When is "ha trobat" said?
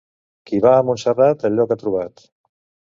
1.77-2.29